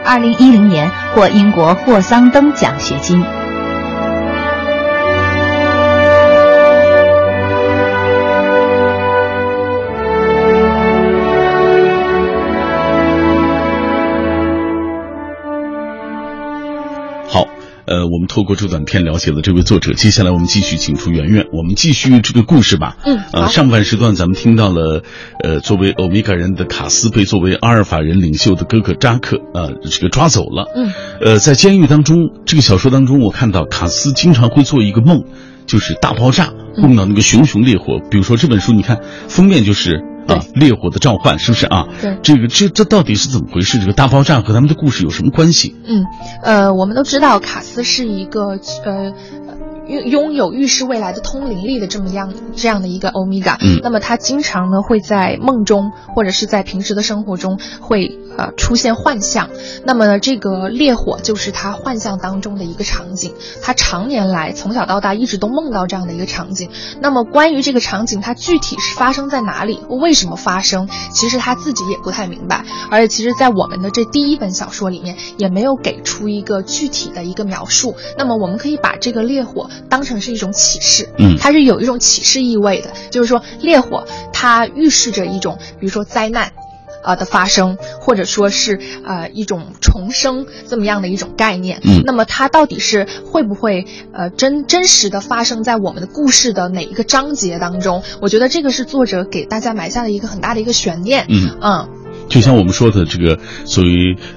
[0.10, 3.24] ，2010年获英国霍桑登奖学金。
[17.89, 22.95] 呃，我们透过这短片了解了这位作者，接下来我们继续请出圆圆，我们继续这个故事吧。
[23.04, 25.02] 嗯呃，上半时段咱们听到了，
[25.43, 30.71] 呃，作为欧米伽人的卡斯被作为阿尔法人领袖的哥哥扎克，呃，这个抓走了。
[30.75, 35.23] 嗯，呃，在监狱当中，这个小说当中，我看到卡斯经常会做一个梦，
[35.65, 37.99] 就是大爆炸，嗯梦到那个熊熊烈火。
[38.12, 40.09] 比如说这本书，你看封面就是。
[40.34, 41.88] 啊，烈火的召唤是不是啊？
[42.02, 43.80] 对这个这这到底是怎么回事？
[43.80, 45.76] 这个大爆炸和他们的故事有什么关系？
[45.86, 46.06] 嗯，
[46.44, 49.13] 呃，我们都知道卡斯是一个呃。
[49.89, 53.80] 拥拥有预示未来的通灵力的这么样这样的一个欧米伽，嗯。
[53.82, 59.49] 那么他经常呢会在梦中或者是在平时的生活中会呃出现幻象，
[59.84, 66.69] 那么呢这个烈火就是他幻象当中的一个场景，他常年来从小到大一直都梦到这样的一个场景。
[67.02, 77.95] 那么关于这个场景，它具体是发生在哪里，为什么发生，其实他自己也不太明白，而且其实在我们的这第一本小说里面也没有给出一个具体的一个描述。
[78.17, 86.52] 那么我们可以把这个烈火当成是一种启示，嗯它是有一种启示意味的，就是说烈火它预示着一种，比如说灾难。
[87.02, 91.80] 呃的发生，或者说是呃一种重生这么样的一种概念。
[91.86, 98.04] 嗯那么它到底是会不会呃真真实的发生在我们的故事的哪一个章节当中？
[98.22, 101.26] 我觉得这个是作者给大家埋下了一个很大的一个悬念。
[101.30, 101.89] 嗯嗯
[102.30, 103.89] 就像我们说的这个所谓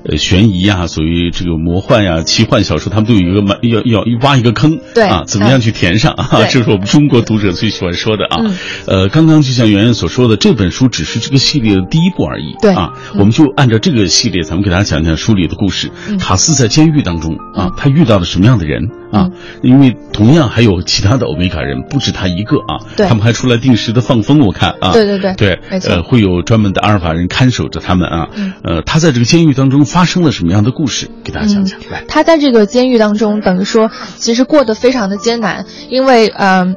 [0.08, 6.28] 呃悬疑呀，所谓这个魔幻呀、奇幻小说，他们都有一个满要要挖一个坑，对啊，怎么样去填上啊？
[6.50, 8.40] 这是我们中国读者最喜欢说的啊。
[8.42, 15.90] 嗯呃，刚刚就像圆圆所说的，这本书只是这个系列的第一部而已，对啊，嗯我们就按照这个系列，咱们给大家讲讲书里的故事。
[16.08, 19.28] 嗯卡斯在监狱当中啊嗯，他遇到了什么样的人啊？
[19.62, 28.28] 因为同样还有其他的欧米伽人，不止他一个啊，对他们还出来定时的放风，我看啊，对对对对，呃，会有专门的阿尔法人看守着他们啊。
[28.34, 31.10] 嗯呃，他在这个监狱当中发生了什么样的故事？
[31.24, 31.80] 给大家讲讲。
[31.90, 36.76] 来，他在这个监狱当中，等于说其实过得非常的艰难，因为嗯。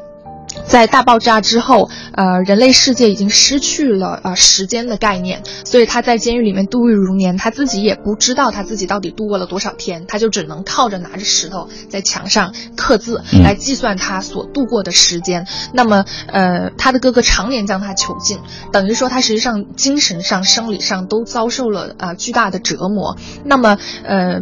[0.67, 15.47] 在大爆炸之后，呃，人类世界已经失去了呃时间的概念，所以他在监狱里面度日如年，他自己也不知道他自己到底度过了多少天，他就只能靠着拿着石头在墙上刻字嗯来计算他所度过的时间。
[15.73, 18.39] 那么，呃，他的哥哥常年将他囚禁，
[18.73, 23.15] 等于说他实际上精神上、生理上都遭受了呃巨大的折磨。
[23.45, 24.41] 那么，呃。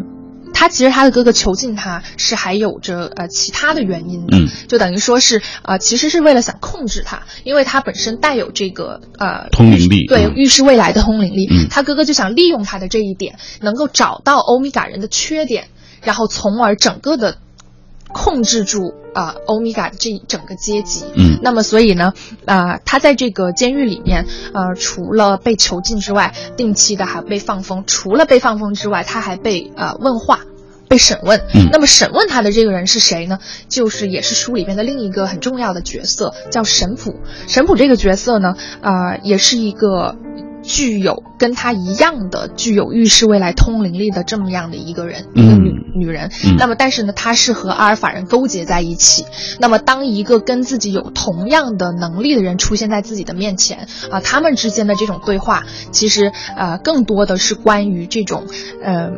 [0.54, 4.48] 他其实他的哥哥囚禁他是还有着呃其他的原因的，嗯。
[4.68, 10.34] 就等于说是呃其实是为了想控制他，因为他本身带有这个呃通灵力对嗯。
[10.36, 11.68] 预示未来的通灵力，嗯。
[11.70, 15.68] 他哥哥就想利用他的这一点，能够找到欧米伽人的缺点，
[16.02, 17.38] 然后从而整个的
[18.08, 21.06] 控制住啊、呃欧米伽的这一整个阶级。
[21.16, 22.14] 嗯那么所以呢，
[22.46, 27.84] 啊、他在这个监狱里面，呃，除了被囚禁之外，定期的还被放风。
[27.86, 30.42] 除了被放风之外，他还被呃问话。
[30.90, 31.42] 被审问。
[31.56, 33.40] 嗯那么审问他的这个人是谁呢？
[33.68, 37.16] 就是也是书里边的另一个很重要的角色，叫神甫。
[37.48, 40.16] 神甫这个角色呢，呃，也是一个。
[40.64, 46.32] 具有跟他一样的具有预示未来通灵力的这么样的一个人，一个女女人。
[46.46, 49.26] 嗯那么，但是呢，她是和阿尔法人勾结在一起。
[49.60, 58.46] 那么，当一个跟自己有同样的能力的人出现在自己的面前啊，他们之间的这种对话，其实呃，更多的是关于这种
[58.82, 59.12] 呃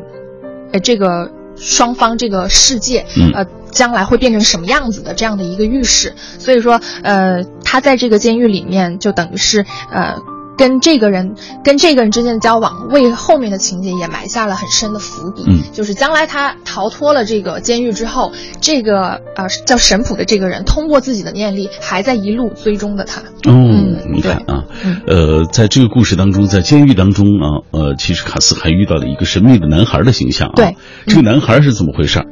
[0.73, 6.13] 呃这个双方这个世界嗯呃将来会变成什么样子的这样的一个预示。
[6.39, 10.15] 所以说，呃，他在这个监狱里面就等于是呃。
[10.57, 15.43] 跟这个人跟这个人之间的交往，为后面的情节也埋下了很深的伏笔。
[15.47, 23.21] 嗯就是将来他逃脱了这个监狱之后，这个呃叫神普的这个人，通过自己的念力，还在一路追踪着他。
[23.21, 30.53] 哦，嗯你看啊，嗯呃，在这个故事当中，在监狱当中啊，呃，其实卡斯还遇到了一个神秘的男孩的形象啊。
[30.55, 32.23] 对，这个男孩是怎么回事？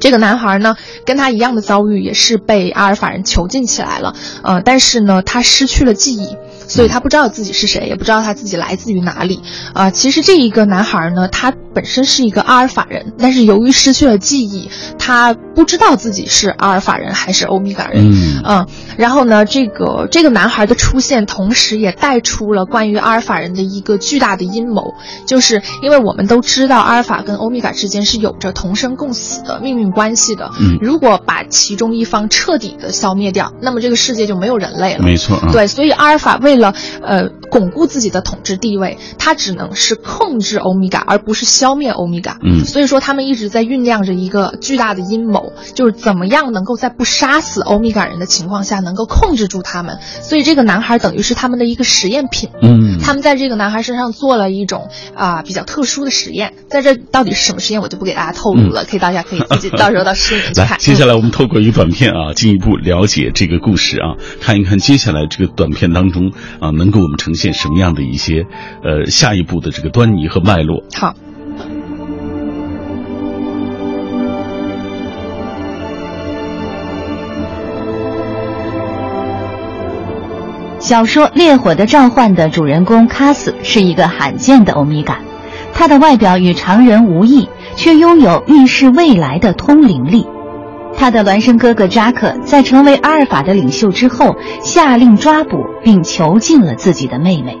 [0.00, 4.14] 这个男孩呢，跟他一样的遭遇，也是被阿尔法人囚禁起来了。
[4.42, 6.36] 呃，但是呢，他失去了记忆，
[6.68, 9.40] 所以他不知道自己是谁，也不知道他自己来自于哪里。
[9.72, 18.12] 啊、其实这一个男孩呢，他本身是一个阿尔法人，但是由于失去了记忆，他不知道自己是阿尔法人还是欧米伽人。
[18.12, 24.94] 嗯嗯，然后呢，这个这个男孩的出现，同时也带出了关于阿尔法人的一个巨大的阴谋，
[25.26, 30.50] 就是因为我们都知道阿尔法跟欧米伽之间是有着同生共死的命运关系的。
[30.60, 35.02] 嗯如果把其中一方彻底的消灭掉，那么这个世界就没有人类了。
[35.02, 35.50] 没错啊。
[35.52, 42.38] 对，所以阿尔法为了呃巩固自己的统治地位，他只能是控制欧米伽，而不是消灭欧米伽。
[42.42, 49.98] 嗯所以说他们一直在酝酿着一个巨大的阴谋，就是怎么样能够在不杀死欧米伽人的情况下，能够控制住他们。
[50.22, 52.50] 所以这个男孩等于是他们的一个实验品。
[52.62, 60.78] 嗯，他们在这个男孩身上做了一种啊、比较特殊的实验，在这到底是什么实验，我就不给大家透露了，可以大家可以自己到时候到书里面去来，看。
[60.78, 68.46] 接下来我们透过一个短片啊，进一步了解这个故事啊，看一看接下来这个短片当中啊，能给我们呈现什么样的一些
[68.82, 70.82] 呃下一步的这个端倪和脉络。
[70.94, 71.14] 好。
[80.80, 85.18] 小说《烈火的召唤》的主人公卡斯是一个罕见的欧米伽，
[85.74, 90.26] 他的外表与常人无异，却拥有预示未来的通灵力。
[90.98, 97.56] 他的孪生哥哥扎克在成为阿尔法的领袖之后，下令抓捕并囚禁了自己的妹妹。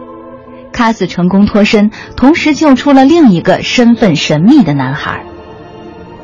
[0.72, 5.22] 卡斯成功脱身，同时救出了另一个身份神秘的男孩。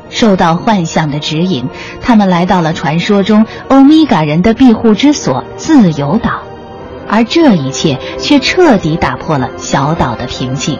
[0.09, 1.69] 受到幻象的指引，
[2.01, 6.43] 他们来到了传说中欧米伽人的庇护之所——自由岛。
[7.07, 10.77] 而这一切却彻底打破了小岛的平静。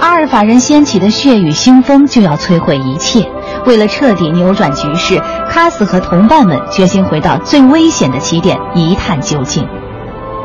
[0.00, 3.28] 阿尔法人掀起的血雨腥风就要摧毁一切。
[3.66, 9.66] 为了彻底扭转局势，卡斯和同伴们决心回到最危险的起点一探究竟。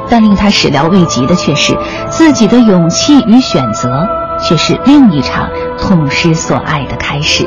[0.09, 1.77] 但令他始料未及的却是，
[2.09, 4.07] 自己的勇气与选择，
[4.41, 7.45] 却是另一场痛失所爱的开始。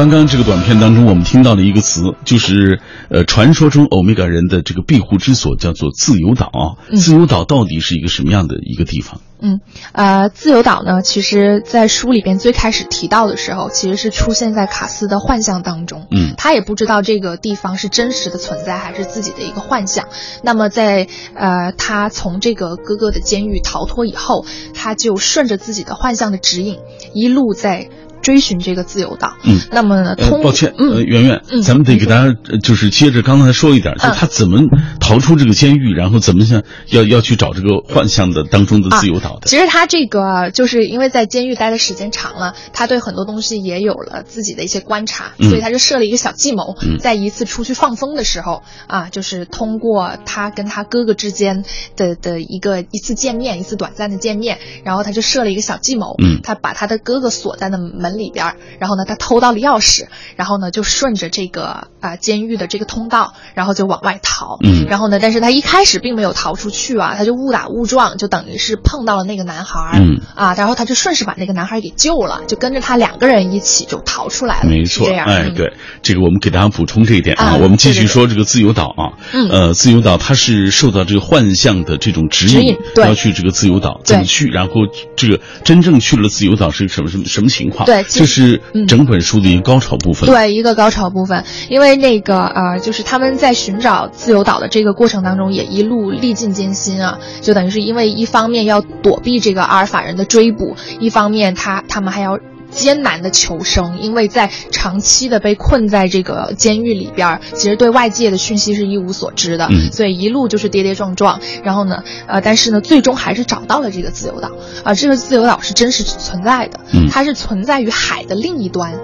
[0.00, 9.20] 刚刚这个短片当中，我们听到了一个词，就是呃，传说中欧米伽人的这个庇护之所叫做自由岛自由岛到底是一个什么样的一个地方？
[9.42, 9.60] 嗯，
[9.92, 16.06] 呃，自由岛呢，其实在书里边最开始提到的时候，其实是出现在卡斯的幻象当中。
[16.10, 20.08] 嗯他也不知道这个地方是真实的存在还是自己的一个幻象。
[20.42, 26.78] 那么在呃，他从这个哥哥的监狱逃脱以后，他就顺着自己的幻象的指引，
[27.12, 27.90] 一路在
[28.22, 29.36] 追寻这个自由岛。
[29.44, 30.90] 嗯，那么呢，呃，通抱歉，嗯。
[30.90, 31.62] 呃，圆圆，嗯。
[31.62, 34.60] 咱们得给大家呃就是接着刚才说一点，就他怎么
[35.00, 39.46] 逃出这个监狱，然后怎么想要要去找这个幻象的当中的自由岛的。
[39.46, 45.48] 其实他这个就是因为在监狱待的时间长了，他对很多东西也有了自己的一些观察，嗯。
[45.48, 46.98] 所以他就设了一个小计谋，嗯。
[46.98, 51.64] 在一次出去放风的时候啊，就是通过他跟他哥哥之间
[51.96, 56.40] 的的一个一次见面，一次短暂的见面，然后他就设了一个小计谋，嗯。
[56.42, 77.44] 他把他的哥哥锁在那门里边，然后呢，他偷到了钥匙，然后呢就顺着这个啊、监狱的这个通道，然后就往外逃，嗯然后呢，但是他一开始并没有逃出去啊，他就误打误撞，就等于是碰到了那个男孩，嗯啊，然后他就顺势把那个男孩给救了，就跟着他两个人一起就逃出来了，没错，这样，哎，嗯，对，这个我们给大家补充这一点啊。
[77.44, 84.72] 啊我们继续说这个自由岛啊，嗯呃，自由岛它是受到这个幻象的这种指引，指引对要去这个自由岛怎么去，然后
[85.16, 87.84] 这个真正去了自由岛是什么什么什么情况？
[87.86, 90.28] 对对，这是整本书的一个高潮部分。
[90.28, 102.38] 对，一个高潮部分，因为那个呃，就是他们在寻找自由岛的这个过程当中，也一路历尽艰辛啊，就等于是因为一方面要躲避这个阿尔法人的追捕，一方面他他们还要。
[102.70, 111.40] 艰难的求生，因为在长期的被困在这个监狱里边，其实对外界的讯息是一无所知的，所以一路就是跌跌撞撞。
[111.62, 114.50] 然后呢，呃，但是呢，最终还是找到了这个自由岛。
[114.84, 118.94] 啊，这个自由岛是真实存在的，它是存在于海的另一端，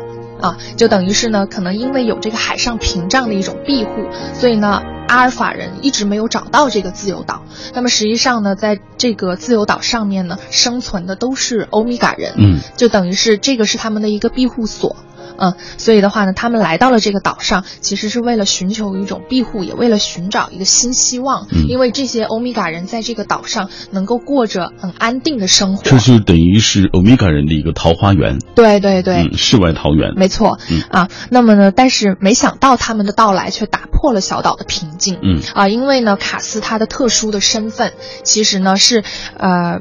[0.41, 3.91] 啊，就等于是呢，可能因为有这个海上屏障的一种庇护，
[4.33, 4.83] 所以呢。
[5.09, 7.43] 阿尔法人一直没有找到这个自由岛，
[7.75, 14.97] 那么实际上呢，在这个自由岛上面呢，生存的都是欧米伽人，嗯，就等于是这个是他们的一个庇护所。
[15.39, 21.47] 嗯，所以的话呢，他们来到了这个岛上，其实是为了寻求一种庇护，也为了寻找一个新希望。
[21.53, 25.83] 嗯，因为这些欧米伽人在这个岛上能够过着很安定的生活。
[25.83, 28.39] 这就等于是欧米伽人的一个桃花源。
[28.55, 30.15] 对对对，世外桃源。
[30.17, 30.59] 没错。
[30.71, 35.19] 嗯啊，那么呢，但是没想到他们的到来却打破了小岛的平静。
[35.23, 37.93] 嗯啊，因为呢，卡斯他的特殊的身份，
[38.25, 39.05] 其实呢是
[39.37, 39.81] 呃，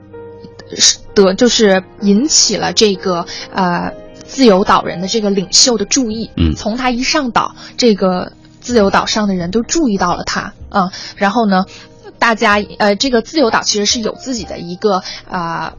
[0.75, 3.91] 是得就是引起了这个呃。
[4.35, 11.63] 自由岛人的这个领袖的注意，嗯，从他一上岛，这个自由岛上的人都注意到了他，啊，然后呢，
[12.19, 15.75] 大家呃，这个自由岛其实是有自己的一个啊。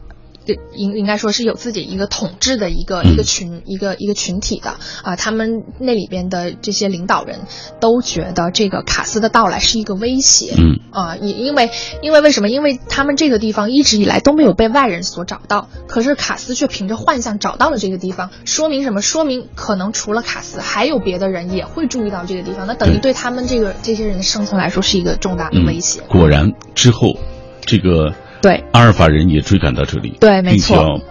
[0.73, 7.41] 应应该说是有自己一个统治的一个一个群一个一个群体的啊，他们那里边的这些领导人
[7.79, 11.69] 都觉得这个卡斯的到来是一个威胁，嗯啊，因因为
[12.01, 12.49] 因为为什么？
[12.49, 19.01] 因为他们这个地方一直以来都没有被外人所找到，可是卡斯却凭着幻象找到了这个地方，说明什么？
[19.01, 26.01] 说明可能除了卡斯，还有别的人也会注意到这个地方，那等于对他们这个这些人的生存来说是一个重大的威胁。
[26.09, 27.17] 果然之后，
[27.61, 28.13] 这个。
[28.47, 31.01] 对，阿尔法人也追赶到这里，对，没错，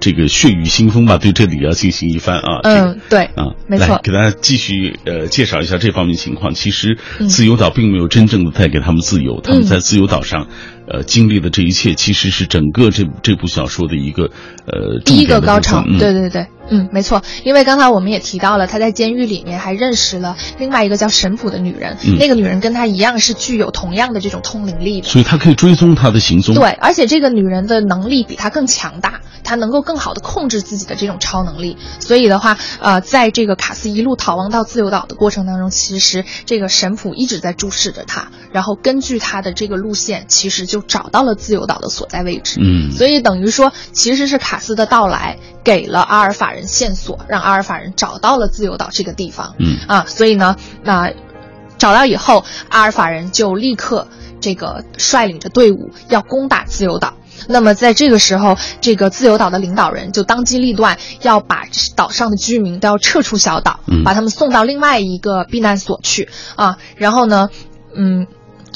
[0.00, 6.54] 这个血雨腥风吧，对这里要进行一番啊，嗯，对，啊，没错，给大家继续呃介绍一下这方面情况。
[6.54, 6.96] 其实
[7.28, 10.48] 自由岛并没有真正的带给他们自由，他们在自由岛上。
[10.88, 14.30] 呃，经历的这一切其实是整个这这部小说的一个
[14.66, 15.82] 呃第一个高潮。
[15.98, 17.22] 对对对，嗯，没错。
[17.44, 26.54] 因为刚才我们也提到了，他在监狱里面还认识了另外一个叫神普的女人，那个女人跟他一样是具有同样的这种通灵力的，所以他可以追踪他的行踪。
[26.54, 31.76] 对，而且这个女人的能力比他更强大，她能够更好的控制自己的这种超能力。
[31.98, 40.75] 所以的话，呃，在这个卡斯一路逃亡到自由岛的过程当中，其实这个神普一直在注视着他，然后根据他的这个路线，其实就。
[40.76, 51.10] 就找到了自由岛的所在位置，嗯，所以等于说，其实是卡斯的到来给了阿尔法人线索，让阿尔法人找到了自由岛这个地方，嗯啊，所以呢，那
[51.78, 54.06] 找到以后，阿尔法人就立刻
[54.38, 57.14] 这个率领着队伍要攻打自由岛。
[57.48, 61.64] 那么在这个时候，这个自由岛的领导人就当机立断，要把
[61.94, 66.76] 岛上的居民都要撤出小岛，把他们送到另外一个避难所去啊。
[66.96, 67.48] 然后呢，
[67.94, 68.26] 嗯。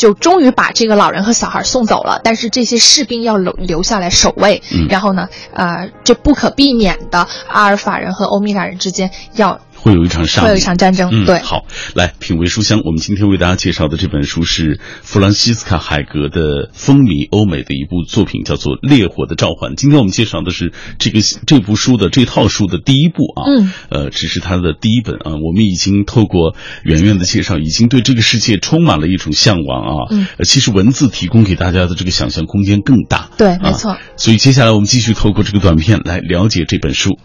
[0.01, 4.62] 就终于把这个老人和小孩送走了，但是这些士兵要留留下来守卫。
[4.88, 9.61] 然后呢，呃，这不可避免的，阿尔法人和欧米伽人之间要。
[9.80, 11.08] 会有一场上，会有一场战争。
[11.10, 11.38] 嗯，对。
[11.40, 11.64] 好，
[11.94, 12.80] 来品味书香。
[12.84, 19.72] 我们今天为大家介绍的这本书是弗兰西斯卡·海格的风靡欧美的一部作品，叫做《烈火的召唤》。
[19.74, 23.40] 今天我们介绍的是这个这部书的这套书的第一部啊。
[23.46, 23.72] 嗯。
[23.88, 25.40] 呃，只是它的第一本啊。
[25.42, 26.54] 我们已经透过
[26.84, 29.94] 圆圆的介绍，已经对这个世界充满了一种向往啊。
[30.10, 30.26] 嗯。
[30.44, 33.30] 其实文字提供给大家的这个想象空间更大。
[33.38, 33.96] 对，没错。
[34.16, 37.18] 所以接下来我们继续透过这个短片来了解这本书。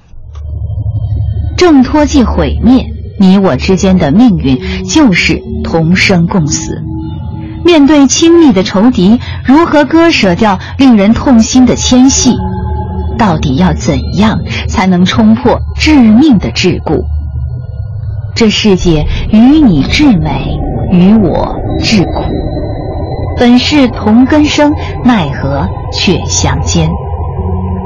[1.57, 2.85] 挣脱即毁灭，
[3.19, 6.81] 你我之间的命运就是同生共死。
[7.63, 12.35] 面对亲密的仇敌，如何割舍掉令人痛心的牵系？
[13.17, 17.01] 到底要怎样才能冲破致命的桎梏？
[18.35, 20.59] 这世界与你至美，
[20.91, 22.11] 与我至苦。
[23.37, 26.89] 本是同根生，奈何却相煎？《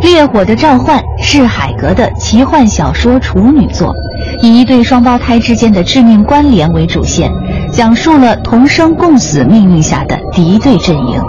[0.01, 3.93] 烈火的召唤》是海格的奇幻小说处女作，
[4.41, 7.31] 以一对双胞胎之间的致命关联为主线，
[7.71, 11.21] 讲述了同生共死命运下的敌对阵营，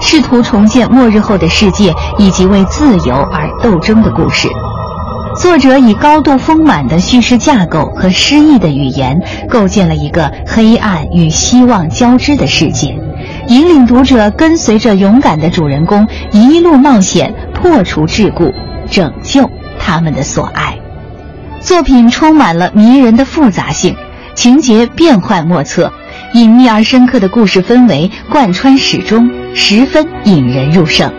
[0.00, 4.48] 试图重建末日后的世界以及为自由而斗争的故事。
[5.40, 12.96] 作者以高度丰满的叙事架构和诗意的语言，构建了一个黑暗与希望交织的世界。
[13.48, 17.34] 引领读者跟随着勇敢的主人公一路冒险，
[17.64, 18.52] 破除桎梏，
[18.90, 19.50] 拯救
[19.80, 20.78] 他们的所爱。
[21.62, 23.96] 作品充满了迷人的复杂性，
[24.34, 25.90] 情节变幻莫测，
[26.34, 31.10] 隐秘而深刻的故事氛围贯穿始终，十分引人入胜。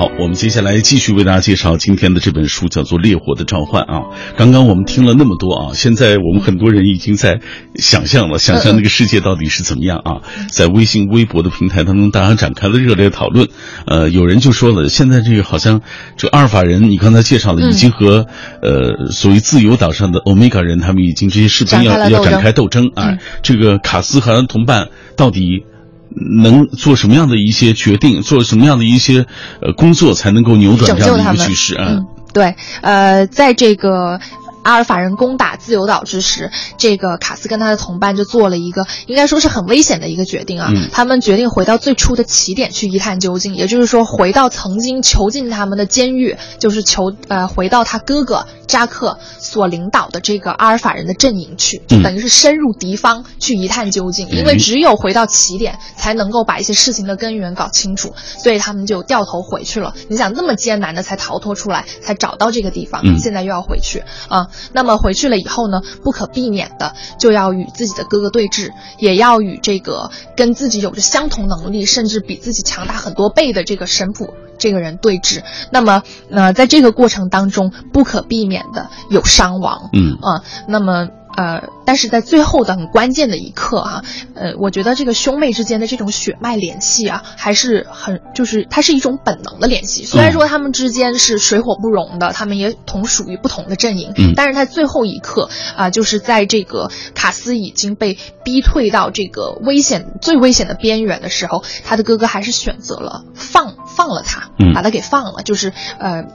[0.00, 4.16] 好，我们接下来继续为大家介绍今天的这本书，叫做《烈火的召唤》啊。
[4.34, 7.40] 刚刚我们听了那么多啊，现在我们很多人已经在
[7.74, 10.22] 想象了，想象那个世界到底是怎么样啊。
[10.50, 13.48] 在微信、微博的平台当中，大家展开了热烈讨论。
[13.86, 15.82] 呃，有人就说了，现在这个好像
[16.16, 18.26] 这阿尔法人，你刚才介绍了，已经和
[18.62, 23.18] 呃所谓自由岛上的欧米伽人，他们已经这些士兵要要展开斗争啊。
[23.42, 25.66] 这个卡斯和同伴到底？
[26.14, 29.26] 能做什么样的一些决定，做什么样的一些
[29.60, 32.00] 呃工作，才能够扭转这样的一个局势啊？
[32.32, 34.20] 对，呃，在这个。
[34.62, 40.70] 阿尔法人攻打自由岛之时，这个卡斯跟他的同伴就做了一个应该说是很危险的一个决定啊。
[40.92, 54.28] 他们决定回到最初的起点去一探究竟，也就是说回到曾经囚禁他们的监狱，就是囚呃回到他哥哥扎克所领导的这个阿尔法人的阵营去，就等于是深入敌方去一探究竟。
[54.30, 59.94] 因为只有回到起点，才能够把一些事情的根源搞清楚，所以他们就掉头回去了。
[60.08, 64.48] 你想那么艰难的才逃脱出来，才找到这个地方，现在又要回去啊。
[64.72, 75.42] 那么回去了以后呢，不可避免的就要与自己的哥哥对峙，也要与这个跟自己有着相同能力，甚至比自己强大很多倍的这个神父这个人对峙。
[75.70, 79.90] 那么，呃，在这个过程当中，不可避免的有伤亡。
[79.92, 81.08] 嗯啊，那么。
[81.40, 90.04] 呃，但是在最后的很关键的一刻啊，呃，我觉得这个兄妹之间的这种血脉联系啊，还是很就是它是一种本能的联系。
[90.04, 106.26] 虽然说他们之间是水火不容的，他们也同属于不同的阵营，但是在最后一刻啊，就是在这个卡斯已经被逼退到这个危险最危险的边缘的时候，他的哥哥还是选择了放放了他，把他给放了，就是呃。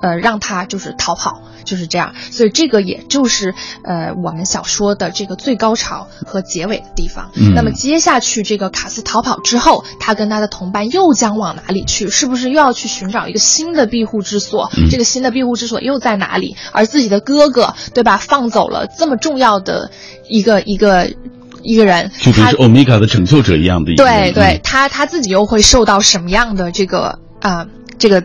[0.00, 2.14] 呃，让他就是逃跑，就是这样。
[2.30, 7.30] 所以这个也就是呃我们小说的这个最高潮和结尾的地方。
[7.54, 12.08] 那么接下去这个卡斯逃跑之后，他跟他的同伴又将往哪里去？
[12.08, 14.70] 是不是又要去寻找一个新的庇护之所？
[14.90, 16.56] 这个新的庇护之所又在哪里？
[16.72, 18.16] 而自己的哥哥，对吧？
[18.16, 19.90] 放走了这么重要的
[20.28, 21.10] 一个一个
[21.62, 23.94] 一个人，就跟是欧米伽的拯救者一样的。
[23.96, 27.66] 对对，他他自己又会受到什么样的这个啊
[27.98, 28.22] 这个？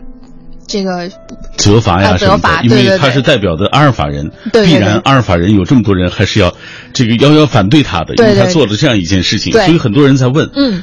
[0.72, 1.10] 这个
[1.58, 6.54] 责罚呀什么的，因为他是代表的阿尔法人，必然阿尔法人有这么多人，还是要
[6.94, 10.82] 这个要要反对他的，因为他做了这样一件事情，所以很多人在问，嗯，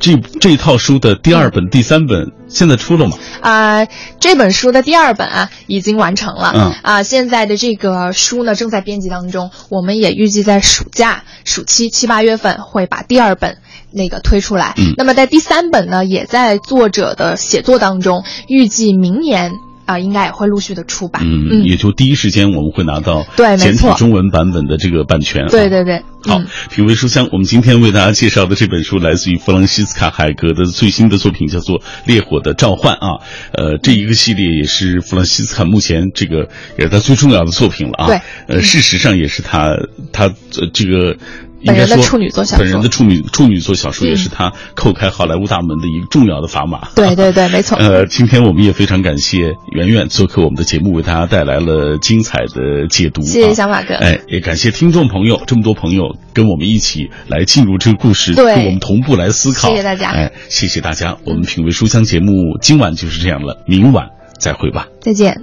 [0.00, 3.16] 这这套书的第二本、第三本现在出了吗？
[3.40, 3.86] 啊，
[4.18, 6.72] 这本书的第二本啊已经完成了，嗯。
[6.82, 13.58] 啊，现在的这个书呢正在编辑当中，我们也预计在暑假、暑期七八月份会把第二本。
[13.92, 19.52] 那个推出来，那么在第三本呢，也在作者的写作当中，预计明年
[19.86, 21.20] 啊，应该也会陆续的出吧。
[21.24, 25.48] 嗯，也就第一时间我们会拿到对简体中文版本的这个版权。
[25.48, 33.24] 对对对，好，品味书香，我们今天为大家介绍的这本书来自于弗朗西斯卡·海格的最新的作品，叫做《烈火的召唤》啊。
[33.52, 38.06] 呃，这一个系列也是弗朗西斯卡目前这个也是他最重要的作品了啊。
[38.06, 39.76] 对，呃，事实上也是他
[40.12, 40.32] 他
[40.72, 41.16] 这个。
[41.64, 46.88] 本人的处女座小说，本人的处女处女座小说也是他叩开好莱坞大门的一个重要的砝码。
[46.94, 47.76] 对对对，没错。
[47.78, 53.22] 呃，今天我们也非常感谢圆圆做客我们的节目，为大家带来了精彩的解读。
[53.22, 53.94] 谢谢小马哥。
[53.94, 59.68] 哎，也感谢听众朋友，这么多朋友跟我们一起来进入这个故事，跟我们同步来思考。
[59.68, 60.10] 谢谢大家。
[60.10, 61.16] 哎，谢谢大家。
[61.24, 64.08] 我们品味书香节目今晚就是这样了，明晚
[64.38, 64.86] 再会吧。
[65.00, 65.42] 再见。